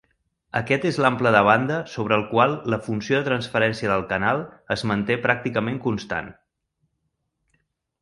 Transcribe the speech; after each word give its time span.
Aquest 0.59 0.85
és 0.89 0.95
l'ample 1.03 1.33
de 1.35 1.41
banda 1.47 1.77
sobre 1.97 2.17
el 2.21 2.25
qual 2.31 2.57
la 2.75 2.81
funció 2.87 3.19
de 3.21 3.27
transferència 3.29 3.93
del 3.95 4.09
canal 4.15 4.43
es 4.77 4.89
manté 4.93 5.23
pràcticament 5.29 5.83
constant. 5.89 6.37